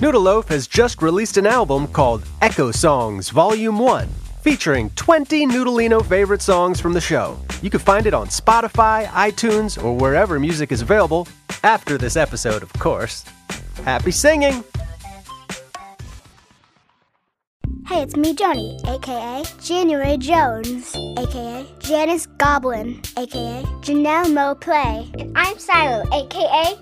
[0.00, 4.08] Noodle Loaf has just released an album called Echo Songs Volume 1,
[4.42, 7.38] featuring 20 Noodleino favorite songs from the show.
[7.62, 11.28] You can find it on Spotify, iTunes, or wherever music is available,
[11.62, 13.24] after this episode, of course.
[13.84, 14.64] Happy singing!
[17.86, 25.08] Hey, it's me, Joni, aka January Jones, aka Janice Goblin, aka Janelle Mo Play.
[25.20, 26.76] And I'm Shiloh, aka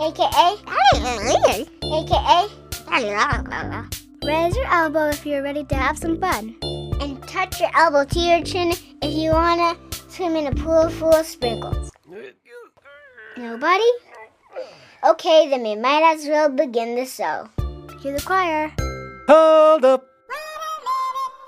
[0.00, 1.66] aka I'm ring.
[1.84, 2.48] aka
[4.24, 6.56] Raise your elbow if you're ready to have some fun.
[7.00, 9.76] and touch your elbow to your chin if you wanna
[10.08, 11.90] swim in a pool full of sprinkles.
[13.36, 13.90] Nobody?
[15.04, 17.48] Okay, then we might as well begin the show.
[18.00, 18.72] Cue the choir.
[19.28, 20.06] Hold up!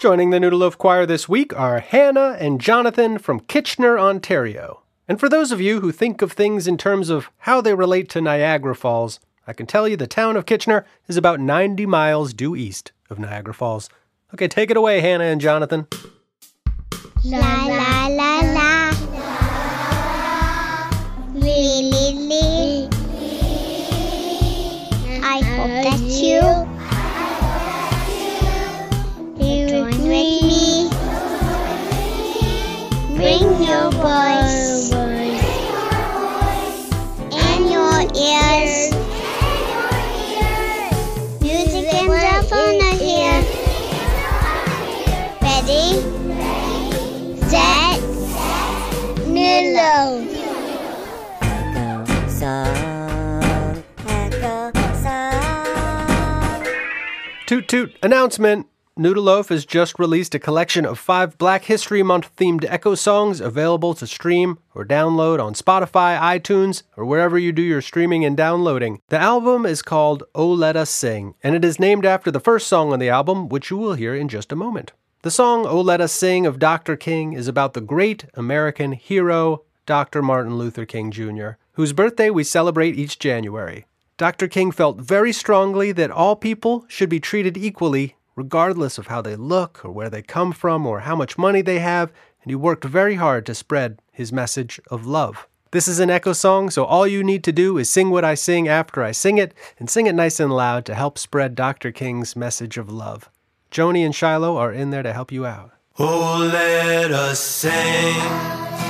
[0.01, 4.83] Joining the Noodle Loaf Choir this week are Hannah and Jonathan from Kitchener, Ontario.
[5.07, 8.09] And for those of you who think of things in terms of how they relate
[8.11, 12.33] to Niagara Falls, I can tell you the town of Kitchener is about 90 miles
[12.33, 13.91] due east of Niagara Falls.
[14.33, 15.87] Okay, take it away, Hannah and Jonathan.
[17.23, 18.91] La la la la.
[21.35, 22.89] Li li li.
[25.23, 26.41] I hope that you
[29.45, 30.89] you join with me.
[33.17, 34.44] Bring your voice
[49.85, 50.27] Noodle.
[51.43, 56.67] Echo song, echo song.
[57.47, 58.67] Toot toot announcement!
[58.97, 63.43] Noodle Loaf has just released a collection of five Black History Month themed Echo songs
[63.43, 68.39] available to stream or download on Spotify, iTunes, or wherever you do your streaming and
[68.39, 69.03] downloading.
[69.09, 72.69] The album is called Oh Let Us Sing, and it is named after the first
[72.69, 74.93] song on the album, which you will hear in just a moment.
[75.21, 76.97] The song Oh Let Us Sing of Dr.
[76.97, 80.23] King is about the great American hero, Dr.
[80.23, 83.87] Martin Luther King Jr., whose birthday we celebrate each January.
[84.17, 84.47] Dr.
[84.49, 89.37] King felt very strongly that all people should be treated equally, regardless of how they
[89.37, 92.13] look or where they come from or how much money they have,
[92.43, 95.49] and he worked very hard to spread his message of love.
[95.73, 98.35] This is an echo song, so all you need to do is sing what I
[98.35, 101.91] sing after I sing it, and sing it nice and loud to help spread Dr.
[101.91, 103.29] King's message of love.
[103.73, 105.73] Joni and Shiloh are in there to help you out.
[105.99, 108.84] Oh, let us sing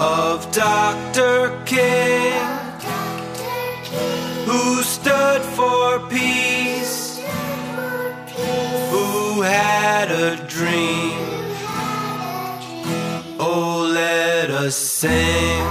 [0.00, 1.62] of Dr.
[1.64, 2.40] King,
[4.46, 7.18] who stood for peace,
[8.90, 11.18] who had a dream.
[13.38, 15.66] Oh, let us sing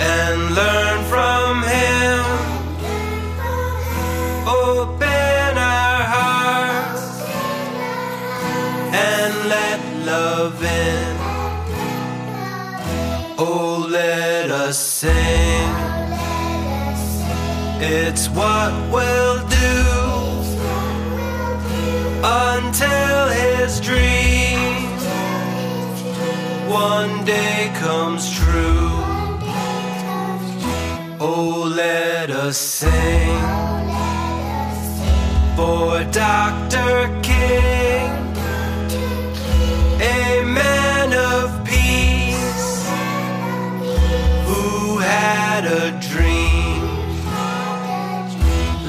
[0.00, 2.24] and learn from him.
[4.46, 7.22] Open our hearts
[8.92, 11.23] and let love in.
[13.94, 15.70] Let us sing.
[17.80, 19.82] It's what we'll do
[22.24, 24.58] until his dream
[26.68, 28.90] one day comes true.
[31.20, 33.38] Oh, let us sing
[35.54, 37.23] for Dr.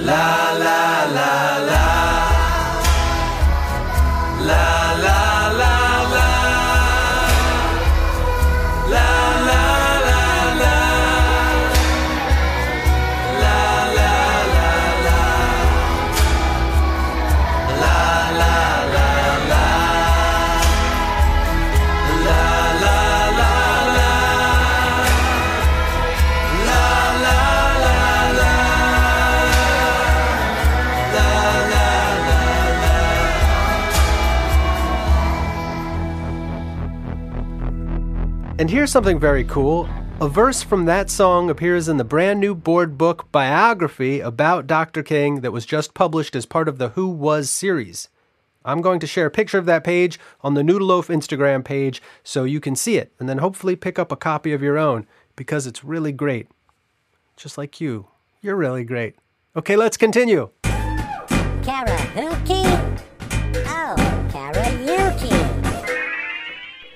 [0.05, 0.34] La
[38.57, 39.89] And here's something very cool.
[40.21, 45.03] A verse from that song appears in the brand new board book biography about Dr.
[45.03, 48.07] King that was just published as part of the Who Was series.
[48.63, 52.01] I'm going to share a picture of that page on the Noodle Loaf Instagram page
[52.23, 55.05] so you can see it and then hopefully pick up a copy of your own
[55.35, 56.47] because it's really great.
[57.35, 58.07] Just like you.
[58.41, 59.15] You're really great.
[59.57, 60.49] Okay, let's continue.
[60.63, 63.01] KaraYOUke?
[63.67, 63.95] Oh,
[64.31, 65.34] KaraYOUke.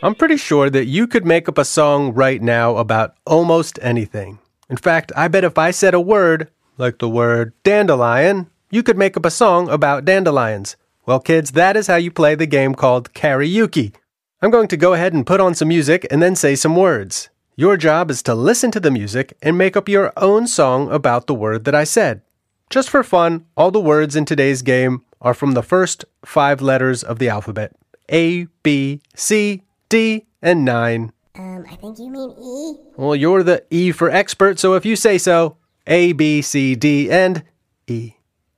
[0.01, 4.40] I'm pretty sure that you could make up a song right now about almost anything.
[4.69, 8.98] In fact, I bet if I said a word, like the word dandelion, you could
[8.98, 10.78] make up a song about dandelions.
[11.06, 13.94] Well, kids, that is how you play the game called KaraYOUke.
[14.42, 17.28] I'm going to go ahead and put on some music and then say some words.
[17.57, 21.28] Your job is to listen to the music and make up your own song about
[21.28, 22.22] the word that I said.
[22.69, 27.04] Just for fun, all the words in today's game are from the first five letters
[27.04, 27.75] of the alphabet
[28.10, 31.12] A, B, C, D, and 9.
[31.36, 32.75] Um, I think you mean E.
[32.95, 35.57] Well, you're the E for expert, so if you say so,
[35.88, 37.44] A, B, C, D, and
[37.88, 38.13] E.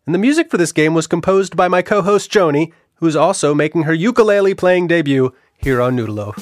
[0.06, 3.54] And the music for this game was composed by my co host Joni, who's also
[3.54, 6.36] making her ukulele playing debut here on Noodle Loaf.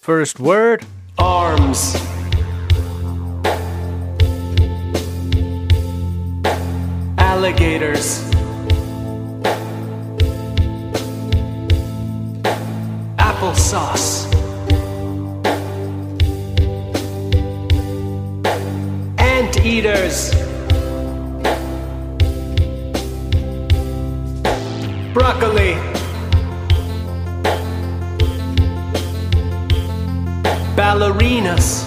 [0.00, 0.84] First word
[1.18, 1.96] arms.
[7.38, 8.28] alligators,
[13.48, 14.28] applesauce,
[19.18, 20.34] anteaters,
[25.14, 25.76] broccoli,
[30.76, 31.86] ballerinas.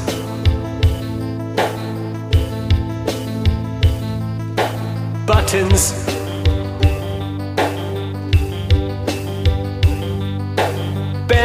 [5.28, 6.21] buttons.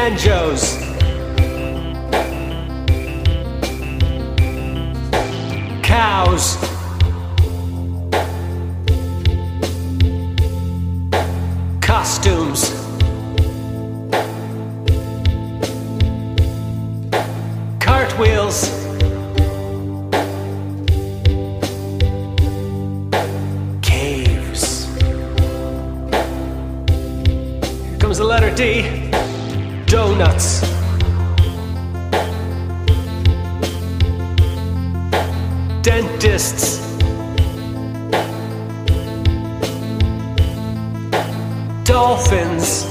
[0.09, 0.77] Banjos.
[5.83, 6.57] Cows.
[11.81, 12.71] Costumes.
[17.81, 18.96] Cartwheels.
[30.17, 30.63] Donuts.
[35.83, 36.79] Dentists.
[41.85, 42.87] Dolphins.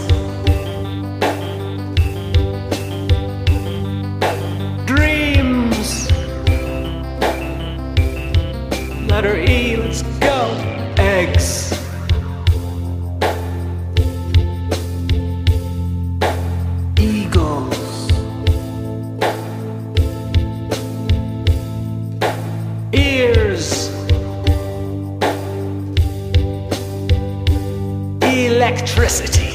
[28.66, 29.52] Electricity.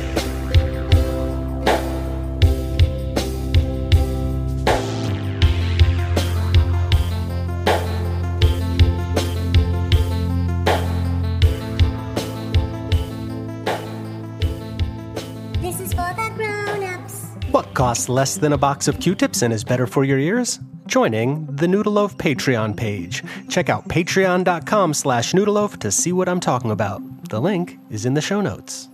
[15.60, 17.26] This is for the grown-ups.
[17.50, 20.60] What costs less than a box of Q tips and is better for your ears?
[20.86, 23.24] Joining the Noodle Loaf Patreon page.
[23.48, 27.02] Check out patreon.com slash noodleloaf to see what I'm talking about.
[27.28, 28.88] The link is in the show notes.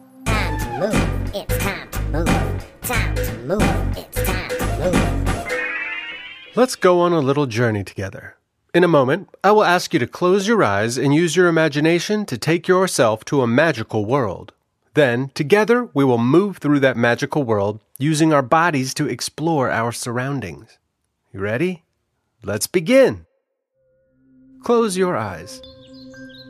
[0.77, 1.35] Time to move.
[1.35, 2.67] It's time to move.
[2.83, 3.97] Time to move.
[3.97, 5.53] It's time to move.
[6.55, 8.37] Let's go on a little journey together.
[8.75, 12.27] In a moment, I will ask you to close your eyes and use your imagination
[12.27, 14.53] to take yourself to a magical world.
[14.93, 19.93] Then, together, we will move through that magical world using our bodies to explore our
[19.93, 20.77] surroundings.
[21.33, 21.85] You ready?
[22.43, 23.25] Let's begin.
[24.63, 25.63] Close your eyes.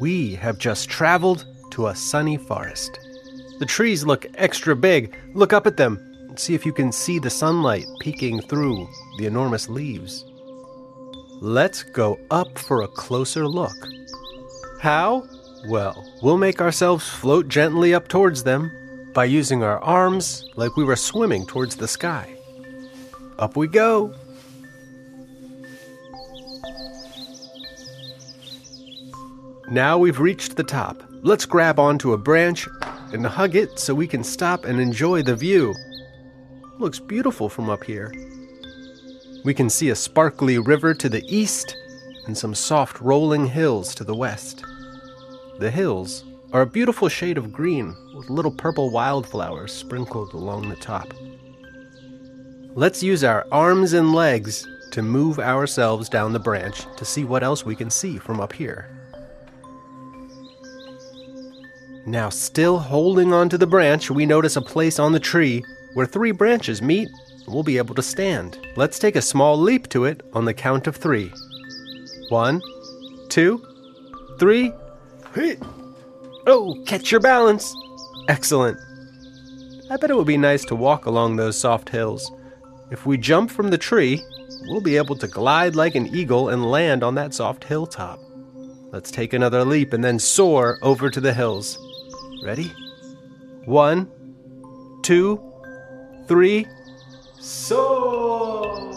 [0.00, 2.98] We have just traveled to a sunny forest.
[3.58, 5.16] The trees look extra big.
[5.34, 5.98] Look up at them
[6.28, 8.86] and see if you can see the sunlight peeking through
[9.18, 10.24] the enormous leaves.
[11.40, 13.76] Let's go up for a closer look.
[14.80, 15.26] How?
[15.68, 18.70] Well, we'll make ourselves float gently up towards them
[19.14, 22.36] by using our arms like we were swimming towards the sky.
[23.38, 24.14] Up we go.
[29.68, 31.02] Now we've reached the top.
[31.22, 32.68] Let's grab onto a branch
[33.16, 35.74] and hug it so we can stop and enjoy the view.
[36.78, 38.12] Looks beautiful from up here.
[39.44, 41.74] We can see a sparkly river to the east
[42.26, 44.64] and some soft rolling hills to the west.
[45.58, 50.76] The hills are a beautiful shade of green with little purple wildflowers sprinkled along the
[50.76, 51.12] top.
[52.74, 57.42] Let's use our arms and legs to move ourselves down the branch to see what
[57.42, 58.90] else we can see from up here.
[62.06, 66.30] Now, still holding onto the branch, we notice a place on the tree where three
[66.30, 67.08] branches meet
[67.44, 68.64] and we'll be able to stand.
[68.76, 71.32] Let's take a small leap to it on the count of three.
[72.28, 72.62] One,
[73.28, 73.60] two,
[74.38, 74.72] three.
[76.46, 77.74] Oh, catch your balance.
[78.28, 78.78] Excellent.
[79.90, 82.30] I bet it would be nice to walk along those soft hills.
[82.92, 84.22] If we jump from the tree,
[84.68, 88.20] we'll be able to glide like an eagle and land on that soft hilltop.
[88.92, 91.78] Let's take another leap and then soar over to the hills.
[92.42, 92.72] Ready?
[93.64, 94.10] One,
[95.02, 95.40] two,
[96.28, 96.66] three,
[97.40, 98.92] so.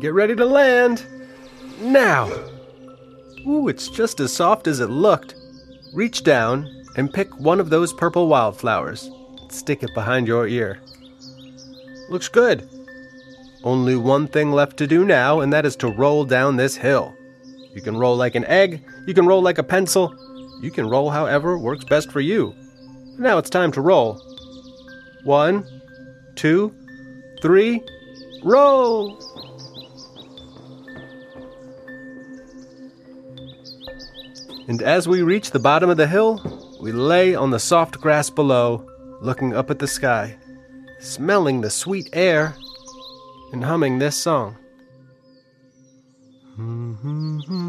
[0.00, 1.04] Get ready to land!
[1.80, 2.30] Now!
[3.46, 5.34] Ooh, it's just as soft as it looked.
[5.92, 9.10] Reach down and pick one of those purple wildflowers.
[9.48, 10.80] Stick it behind your ear.
[12.08, 12.68] Looks good.
[13.62, 17.14] Only one thing left to do now, and that is to roll down this hill.
[17.74, 20.14] You can roll like an egg, you can roll like a pencil,
[20.62, 22.54] you can roll however works best for you.
[23.18, 24.20] Now it's time to roll.
[25.24, 25.66] One,
[26.36, 26.74] two,
[27.42, 27.82] three,
[28.42, 29.18] roll!
[34.68, 36.40] And as we reach the bottom of the hill,
[36.80, 38.88] we lay on the soft grass below,
[39.20, 40.36] looking up at the sky,
[40.98, 42.54] smelling the sweet air,
[43.52, 44.56] and humming this song.
[46.58, 47.59] Mm-hmm.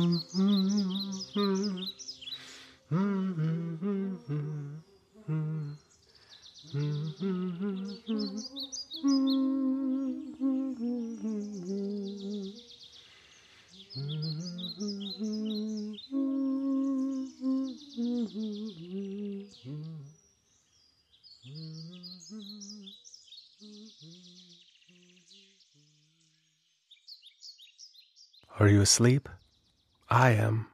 [28.61, 29.27] Are you asleep?
[30.07, 30.67] I am.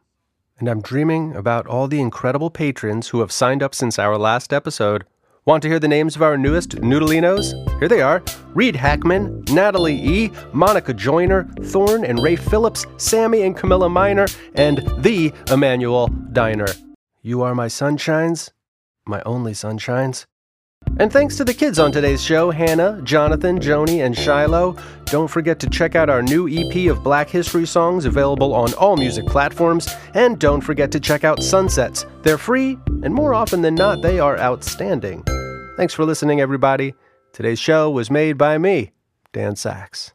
[0.59, 4.51] And I'm dreaming about all the incredible patrons who have signed up since our last
[4.51, 5.05] episode.
[5.45, 7.53] Want to hear the names of our newest Noodleinos?
[7.79, 8.21] Here they are
[8.53, 14.25] Reed Hackman, Natalie E., Monica Joyner, Thorne and Ray Phillips, Sammy and Camilla Miner,
[14.55, 16.67] and the Emmanuel Diner.
[17.21, 18.51] You are my sunshines,
[19.05, 20.25] my only sunshines.
[20.99, 24.75] And thanks to the kids on today's show Hannah, Jonathan, Joni, and Shiloh.
[25.05, 28.97] Don't forget to check out our new EP of Black History songs available on all
[28.97, 29.87] music platforms.
[30.15, 32.07] And don't forget to check out Sunsets.
[32.23, 35.23] They're free, and more often than not, they are outstanding.
[35.77, 36.95] Thanks for listening, everybody.
[37.31, 38.91] Today's show was made by me,
[39.33, 40.13] Dan Saks.